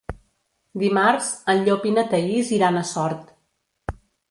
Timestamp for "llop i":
1.67-1.93